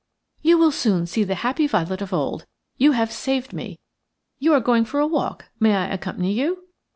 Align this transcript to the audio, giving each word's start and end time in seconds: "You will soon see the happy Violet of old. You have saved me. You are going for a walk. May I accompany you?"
"You 0.41 0.57
will 0.57 0.71
soon 0.71 1.05
see 1.05 1.23
the 1.23 1.35
happy 1.35 1.67
Violet 1.67 2.01
of 2.01 2.11
old. 2.11 2.47
You 2.75 2.93
have 2.93 3.11
saved 3.11 3.53
me. 3.53 3.77
You 4.39 4.51
are 4.55 4.59
going 4.59 4.83
for 4.83 4.99
a 4.99 5.05
walk. 5.05 5.49
May 5.59 5.75
I 5.75 5.85
accompany 5.89 6.33
you?" 6.33 6.63